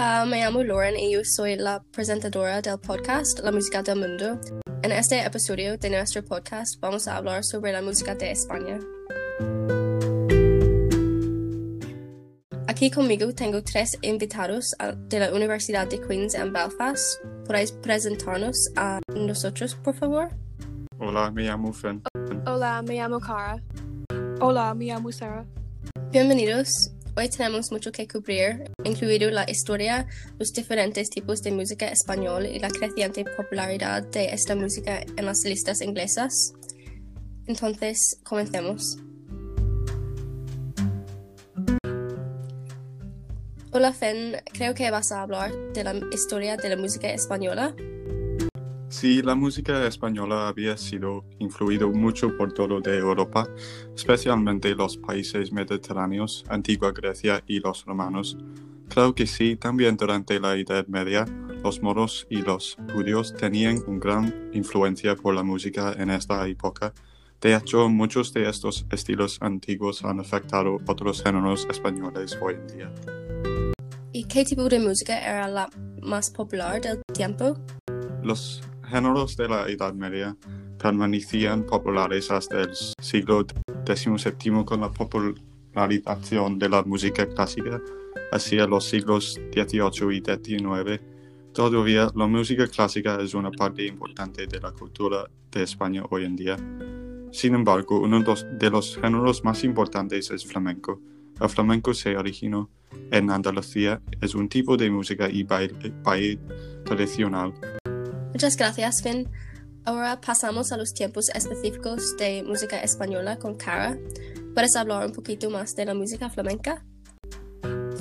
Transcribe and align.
Hola, 0.00 0.24
me 0.24 0.38
llamo 0.42 0.62
Lauren 0.64 0.98
y 0.98 1.12
yo 1.12 1.20
soy 1.24 1.56
la 1.56 1.82
presentadora 1.92 2.62
del 2.62 2.78
podcast 2.78 3.40
La 3.40 3.52
Música 3.52 3.82
del 3.82 3.98
Mundo. 3.98 4.40
En 4.82 4.92
este 4.92 5.22
episodio 5.22 5.76
de 5.76 5.90
nuestro 5.90 6.24
podcast 6.24 6.80
vamos 6.80 7.06
a 7.06 7.18
hablar 7.18 7.44
sobre 7.44 7.70
la 7.70 7.82
música 7.82 8.14
de 8.14 8.30
España. 8.30 8.78
Aquí 12.66 12.90
conmigo 12.90 13.34
tengo 13.34 13.62
tres 13.62 13.98
invitados 14.00 14.74
de 15.08 15.18
la 15.18 15.34
Universidad 15.34 15.86
de 15.86 16.00
Queens 16.00 16.34
en 16.34 16.50
Belfast. 16.50 17.20
¿Podéis 17.44 17.72
presentarnos 17.72 18.70
a 18.76 19.00
nosotros, 19.14 19.74
por 19.74 19.94
favor? 19.94 20.30
Hola, 20.98 21.30
me 21.30 21.42
llamo 21.42 21.74
Finn. 21.74 22.02
Hola, 22.46 22.80
me 22.80 22.94
llamo 22.94 23.20
Cara. 23.20 23.62
Hola, 24.40 24.72
me 24.72 24.86
llamo 24.86 25.12
Sarah. 25.12 25.44
Bienvenidos. 26.10 26.90
Hoy 27.20 27.28
tenemos 27.28 27.70
mucho 27.70 27.92
que 27.92 28.08
cubrir, 28.08 28.70
incluido 28.82 29.30
la 29.30 29.44
historia, 29.46 30.06
los 30.38 30.54
diferentes 30.54 31.10
tipos 31.10 31.42
de 31.42 31.52
música 31.52 31.86
español 31.88 32.46
y 32.46 32.58
la 32.58 32.70
creciente 32.70 33.26
popularidad 33.36 34.04
de 34.04 34.32
esta 34.32 34.56
música 34.56 35.02
en 35.02 35.26
las 35.26 35.44
listas 35.44 35.82
inglesas. 35.82 36.54
Entonces, 37.46 38.18
comencemos. 38.24 38.96
Hola 43.70 43.92
Finn, 43.92 44.36
creo 44.54 44.74
que 44.74 44.90
vas 44.90 45.12
a 45.12 45.20
hablar 45.20 45.52
de 45.74 45.84
la 45.84 46.00
historia 46.14 46.56
de 46.56 46.70
la 46.70 46.78
música 46.78 47.10
española. 47.10 47.74
Sí, 49.00 49.22
la 49.22 49.34
música 49.34 49.86
española 49.86 50.46
había 50.46 50.76
sido 50.76 51.24
influido 51.38 51.88
mucho 51.88 52.36
por 52.36 52.52
todo 52.52 52.82
de 52.82 52.98
Europa, 52.98 53.48
especialmente 53.96 54.74
los 54.74 54.98
países 54.98 55.50
mediterráneos, 55.52 56.44
antigua 56.50 56.92
Grecia 56.92 57.42
y 57.46 57.60
los 57.60 57.86
romanos. 57.86 58.36
Claro 58.90 59.14
que 59.14 59.26
sí, 59.26 59.56
también 59.56 59.96
durante 59.96 60.38
la 60.38 60.54
Edad 60.54 60.86
Media, 60.86 61.24
los 61.64 61.80
moros 61.80 62.26
y 62.28 62.42
los 62.42 62.76
judíos 62.92 63.32
tenían 63.32 63.82
una 63.86 64.00
gran 64.00 64.50
influencia 64.52 65.16
por 65.16 65.34
la 65.34 65.44
música 65.44 65.94
en 65.96 66.10
esta 66.10 66.46
época. 66.46 66.92
De 67.40 67.54
hecho, 67.54 67.88
muchos 67.88 68.34
de 68.34 68.50
estos 68.50 68.84
estilos 68.92 69.38
antiguos 69.40 70.04
han 70.04 70.20
afectado 70.20 70.76
otros 70.86 71.22
géneros 71.22 71.66
españoles 71.70 72.36
hoy 72.42 72.56
en 72.56 72.66
día. 72.66 72.94
¿Y 74.12 74.24
qué 74.24 74.44
tipo 74.44 74.68
de 74.68 74.78
música 74.78 75.18
era 75.18 75.48
la 75.48 75.70
más 76.02 76.28
popular 76.28 76.82
del 76.82 77.00
tiempo? 77.14 77.56
Los 78.22 78.60
géneros 78.90 79.36
de 79.36 79.48
la 79.48 79.68
Edad 79.68 79.94
Media 79.94 80.36
permanecían 80.78 81.64
populares 81.64 82.30
hasta 82.30 82.62
el 82.62 82.70
siglo 82.74 83.46
XVII 83.86 84.64
con 84.64 84.80
la 84.80 84.90
popularización 84.90 86.58
de 86.58 86.68
la 86.68 86.82
música 86.82 87.26
clásica 87.26 87.80
hacia 88.32 88.66
los 88.66 88.84
siglos 88.84 89.40
XVIII 89.52 90.16
y 90.16 90.20
XIX. 90.20 91.00
Todavía 91.52 92.10
la 92.14 92.26
música 92.26 92.66
clásica 92.66 93.20
es 93.20 93.34
una 93.34 93.50
parte 93.50 93.86
importante 93.86 94.46
de 94.46 94.60
la 94.60 94.72
cultura 94.72 95.28
de 95.50 95.62
España 95.62 96.04
hoy 96.10 96.24
en 96.24 96.36
día. 96.36 96.56
Sin 97.32 97.54
embargo, 97.54 98.00
uno 98.00 98.22
de 98.22 98.70
los 98.70 98.96
géneros 98.96 99.44
más 99.44 99.62
importantes 99.64 100.30
es 100.30 100.44
flamenco. 100.44 101.00
El 101.40 101.48
flamenco 101.48 101.94
se 101.94 102.16
originó 102.16 102.70
en 103.10 103.30
Andalucía, 103.30 104.00
es 104.20 104.34
un 104.34 104.48
tipo 104.48 104.76
de 104.76 104.90
música 104.90 105.28
y 105.28 105.44
baile 105.44 106.38
tradicional 106.84 107.52
Muchas 108.32 108.56
gracias, 108.56 109.02
Finn. 109.02 109.28
Ahora 109.84 110.20
pasamos 110.20 110.72
a 110.72 110.76
los 110.76 110.92
tiempos 110.94 111.30
específicos 111.30 112.16
de 112.16 112.42
música 112.42 112.80
española 112.80 113.38
con 113.38 113.56
Cara. 113.56 113.98
¿Puedes 114.54 114.76
hablar 114.76 115.06
un 115.06 115.12
poquito 115.12 115.50
más 115.50 115.74
de 115.74 115.86
la 115.86 115.94
música 115.94 116.28
flamenca? 116.30 116.84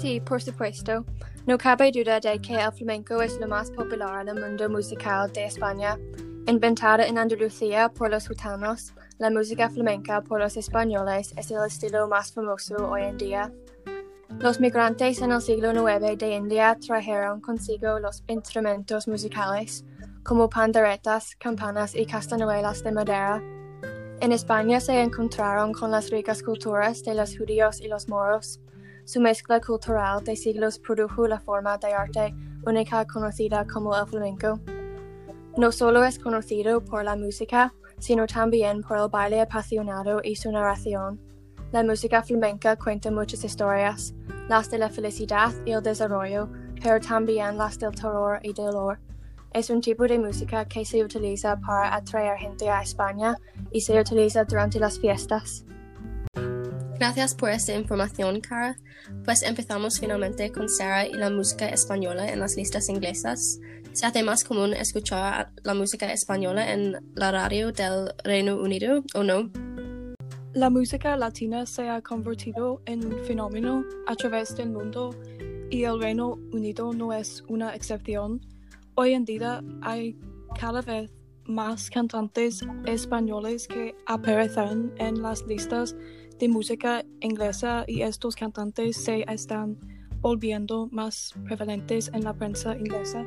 Sí, 0.00 0.20
por 0.20 0.42
supuesto. 0.42 1.04
No 1.46 1.58
cabe 1.58 1.92
duda 1.92 2.18
de 2.18 2.38
que 2.40 2.54
el 2.54 2.72
flamenco 2.72 3.22
es 3.22 3.38
lo 3.38 3.46
más 3.46 3.70
popular 3.70 4.22
en 4.22 4.36
el 4.36 4.42
mundo 4.42 4.68
musical 4.68 5.32
de 5.32 5.46
España. 5.46 5.98
Inventada 6.46 7.06
en 7.06 7.18
Andalucía 7.18 7.88
por 7.88 8.10
los 8.10 8.28
gitanos, 8.28 8.92
la 9.18 9.30
música 9.30 9.68
flamenca 9.70 10.22
por 10.22 10.40
los 10.40 10.56
españoles 10.56 11.32
es 11.36 11.50
el 11.50 11.64
estilo 11.66 12.06
más 12.08 12.32
famoso 12.32 12.76
hoy 12.88 13.02
en 13.02 13.16
día. 13.16 13.52
Los 14.38 14.60
migrantes 14.60 15.22
en 15.22 15.32
el 15.32 15.40
siglo 15.40 15.72
IX 15.72 16.18
de 16.18 16.34
India 16.34 16.76
trajeron 16.84 17.40
consigo 17.40 17.98
los 17.98 18.22
instrumentos 18.28 19.08
musicales, 19.08 19.84
como 20.26 20.48
panderetas, 20.48 21.36
campanas 21.36 21.94
y 21.94 22.04
castañuelas 22.04 22.82
de 22.82 22.90
madera. 22.90 23.40
En 24.20 24.32
España 24.32 24.80
se 24.80 25.00
encontraron 25.00 25.72
con 25.72 25.92
las 25.92 26.10
ricas 26.10 26.42
culturas 26.42 27.04
de 27.04 27.14
los 27.14 27.38
judíos 27.38 27.80
y 27.80 27.86
los 27.86 28.08
moros. 28.08 28.60
Su 29.04 29.20
mezcla 29.20 29.60
cultural 29.60 30.24
de 30.24 30.34
siglos 30.34 30.80
produjo 30.80 31.28
la 31.28 31.38
forma 31.38 31.78
de 31.78 31.94
arte 31.94 32.34
única 32.66 33.06
conocida 33.06 33.64
como 33.72 33.96
el 33.96 34.04
flamenco. 34.08 34.58
No 35.56 35.70
solo 35.70 36.02
es 36.02 36.18
conocido 36.18 36.84
por 36.84 37.04
la 37.04 37.14
música, 37.14 37.72
sino 37.98 38.26
también 38.26 38.82
por 38.82 38.98
el 38.98 39.08
baile 39.08 39.42
apasionado 39.42 40.20
y 40.24 40.34
su 40.34 40.50
narración. 40.50 41.20
La 41.70 41.84
música 41.84 42.22
flamenca 42.24 42.74
cuenta 42.74 43.12
muchas 43.12 43.44
historias, 43.44 44.12
las 44.48 44.70
de 44.72 44.78
la 44.78 44.90
felicidad 44.90 45.52
y 45.64 45.70
el 45.70 45.82
desarrollo, 45.84 46.48
pero 46.82 46.98
también 46.98 47.56
las 47.56 47.78
del 47.78 47.94
terror 47.94 48.40
y 48.42 48.52
dolor. 48.52 48.98
Es 49.56 49.70
un 49.70 49.80
tipo 49.80 50.06
de 50.06 50.18
música 50.18 50.66
que 50.66 50.84
se 50.84 51.02
utiliza 51.02 51.58
para 51.58 51.94
atraer 51.94 52.36
gente 52.36 52.68
a 52.68 52.82
España 52.82 53.38
y 53.72 53.80
se 53.80 53.98
utiliza 53.98 54.44
durante 54.44 54.78
las 54.78 54.98
fiestas. 54.98 55.64
Gracias 56.98 57.34
por 57.34 57.48
esta 57.48 57.74
información, 57.74 58.42
Cara. 58.42 58.76
Pues 59.24 59.42
empezamos 59.42 59.98
finalmente 59.98 60.52
con 60.52 60.68
Sarah 60.68 61.06
y 61.06 61.14
la 61.14 61.30
música 61.30 61.70
española 61.70 62.30
en 62.30 62.40
las 62.40 62.54
listas 62.54 62.90
inglesas. 62.90 63.58
Se 63.94 64.04
hace 64.04 64.22
más 64.22 64.44
común 64.44 64.74
escuchar 64.74 65.50
la 65.62 65.72
música 65.72 66.12
española 66.12 66.70
en 66.70 66.98
la 67.14 67.32
radio 67.32 67.72
del 67.72 68.12
Reino 68.24 68.56
Unido, 68.56 69.04
¿o 69.14 69.22
no? 69.22 69.50
La 70.52 70.68
música 70.68 71.16
latina 71.16 71.64
se 71.64 71.88
ha 71.88 72.02
convertido 72.02 72.82
en 72.84 73.06
un 73.06 73.24
fenómeno 73.24 73.86
a 74.06 74.16
través 74.16 74.54
del 74.54 74.68
mundo 74.68 75.16
y 75.70 75.84
el 75.84 75.98
Reino 75.98 76.38
Unido 76.52 76.92
no 76.92 77.14
es 77.14 77.42
una 77.48 77.74
excepción. 77.74 78.42
Hoy 78.98 79.12
en 79.12 79.26
día 79.26 79.62
hay 79.82 80.16
cada 80.58 80.80
vez 80.80 81.12
más 81.44 81.90
cantantes 81.90 82.62
españoles 82.86 83.68
que 83.68 83.94
aparecen 84.06 84.90
en 84.96 85.20
las 85.20 85.46
listas 85.46 85.94
de 86.38 86.48
música 86.48 87.04
inglesa 87.20 87.84
y 87.86 88.00
estos 88.00 88.34
cantantes 88.34 88.96
se 88.96 89.26
están 89.28 89.76
volviendo 90.22 90.88
más 90.92 91.34
prevalentes 91.44 92.10
en 92.14 92.24
la 92.24 92.32
prensa 92.32 92.74
inglesa. 92.74 93.22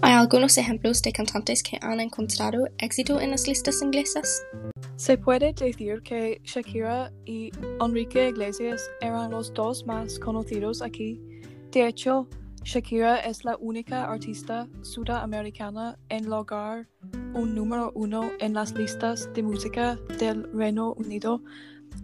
¿Hay 0.00 0.14
algunos 0.14 0.56
ejemplos 0.56 1.02
de 1.02 1.12
cantantes 1.12 1.62
que 1.62 1.78
han 1.82 2.00
encontrado 2.00 2.66
éxito 2.78 3.20
en 3.20 3.32
las 3.32 3.46
listas 3.46 3.82
inglesas? 3.82 4.46
Se 4.96 5.18
puede 5.18 5.52
decir 5.52 6.00
que 6.00 6.40
Shakira 6.42 7.12
y 7.26 7.50
Enrique 7.82 8.30
Iglesias 8.30 8.90
eran 9.02 9.30
los 9.30 9.52
dos 9.52 9.84
más 9.84 10.18
conocidos 10.18 10.80
aquí. 10.80 11.20
De 11.70 11.86
hecho, 11.86 12.26
Shakira 12.66 13.20
es 13.20 13.44
la 13.44 13.56
única 13.60 14.10
artista 14.10 14.66
sudamericana 14.82 15.96
en 16.08 16.28
lograr 16.28 16.88
un 17.32 17.54
número 17.54 17.92
uno 17.94 18.28
en 18.40 18.54
las 18.54 18.74
listas 18.74 19.32
de 19.34 19.44
música 19.44 19.96
del 20.18 20.52
Reino 20.52 20.92
Unido, 20.94 21.40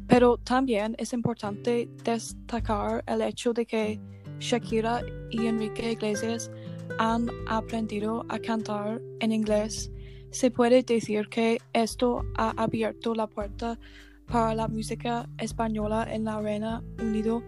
pero 0.07 0.39
también 0.39 0.95
es 0.99 1.13
importante 1.15 1.89
destacar 2.05 3.03
el 3.09 3.23
hecho 3.23 3.53
de 3.53 3.67
que 3.67 4.01
Shakira 4.39 5.03
y 5.31 5.47
Enrique 5.47 5.91
Iglesias 5.91 6.49
han 6.97 7.29
aprendido 7.49 8.25
a 8.29 8.39
cantar 8.39 9.03
en 9.19 9.33
inglés. 9.33 9.91
Se 10.31 10.53
puede 10.53 10.85
decir 10.85 11.29
que 11.29 11.59
esto 11.73 12.25
ha 12.37 12.51
abierto 12.51 13.17
la 13.17 13.27
puerta 13.27 13.81
para 14.27 14.55
la 14.55 14.69
música 14.69 15.29
española 15.39 16.07
en 16.09 16.23
la 16.23 16.41
Reino 16.41 16.85
Unido. 17.01 17.43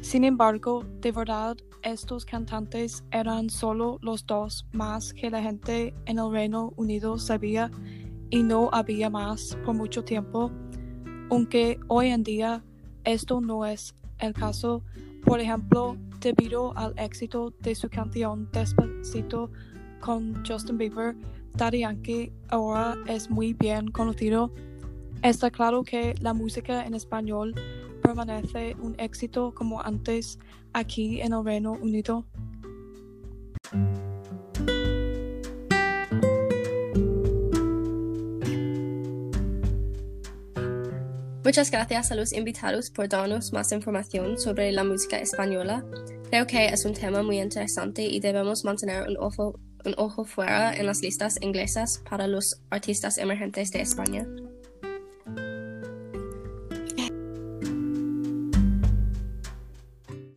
Sin 0.00 0.24
embargo, 0.24 0.84
de 1.00 1.12
verdad 1.12 1.56
estos 1.82 2.24
cantantes 2.24 3.04
eran 3.10 3.48
solo 3.50 3.98
los 4.02 4.26
dos 4.26 4.66
más 4.72 5.12
que 5.12 5.30
la 5.30 5.42
gente 5.42 5.94
en 6.06 6.18
el 6.18 6.30
Reino 6.30 6.72
Unido 6.76 7.18
sabía 7.18 7.70
y 8.30 8.42
no 8.42 8.68
había 8.72 9.08
más 9.08 9.56
por 9.64 9.74
mucho 9.74 10.04
tiempo, 10.04 10.50
aunque 11.30 11.78
hoy 11.88 12.08
en 12.08 12.22
día 12.22 12.64
esto 13.04 13.40
no 13.40 13.64
es 13.64 13.94
el 14.18 14.32
caso. 14.32 14.82
Por 15.24 15.40
ejemplo, 15.40 15.96
debido 16.20 16.76
al 16.76 16.92
éxito 16.98 17.52
de 17.60 17.74
su 17.74 17.88
canción 17.88 18.48
Despacito 18.52 19.50
con 20.00 20.44
Justin 20.44 20.78
Bieber, 20.78 21.16
Daddy 21.54 21.80
Yankee 21.80 22.32
ahora 22.48 22.96
es 23.06 23.30
muy 23.30 23.54
bien 23.54 23.90
conocido. 23.90 24.52
Está 25.22 25.50
claro 25.50 25.82
que 25.82 26.14
la 26.20 26.34
música 26.34 26.84
en 26.84 26.94
español 26.94 27.54
permanece 28.06 28.76
un 28.80 28.94
éxito 28.98 29.52
como 29.52 29.82
antes 29.82 30.38
aquí 30.72 31.20
en 31.20 31.32
el 31.32 31.44
Reino 31.44 31.72
Unido. 31.72 32.24
Muchas 41.44 41.70
gracias 41.70 42.10
a 42.10 42.14
los 42.14 42.32
invitados 42.32 42.90
por 42.90 43.08
darnos 43.08 43.52
más 43.52 43.70
información 43.72 44.38
sobre 44.38 44.72
la 44.72 44.84
música 44.84 45.18
española. 45.18 45.84
Creo 46.30 46.46
que 46.46 46.66
es 46.66 46.84
un 46.84 46.92
tema 46.92 47.22
muy 47.22 47.40
interesante 47.40 48.02
y 48.02 48.18
debemos 48.20 48.64
mantener 48.64 49.08
un 49.08 49.16
ojo, 49.18 49.58
un 49.84 49.94
ojo 49.96 50.24
fuera 50.24 50.74
en 50.74 50.86
las 50.86 51.02
listas 51.02 51.38
inglesas 51.40 52.02
para 52.08 52.26
los 52.26 52.60
artistas 52.70 53.16
emergentes 53.18 53.70
de 53.70 53.80
España. 53.80 54.26